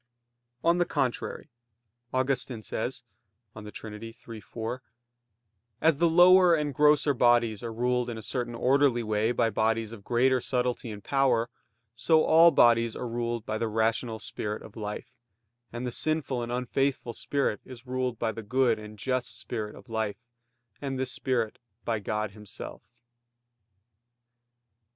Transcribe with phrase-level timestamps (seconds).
[0.63, 1.51] On the contrary,
[2.11, 3.03] Augustine says
[3.55, 4.01] (De Trin.
[4.01, 4.81] iii, 4):
[5.79, 9.91] "As the lower and grosser bodies are ruled in a certain orderly way by bodies
[9.91, 11.51] of greater subtlety and power;
[11.95, 15.13] so all bodies are ruled by the rational spirit of life;
[15.71, 19.87] and the sinful and unfaithful spirit is ruled by the good and just spirit of
[19.87, 20.17] life;
[20.81, 22.99] and this spirit by God Himself."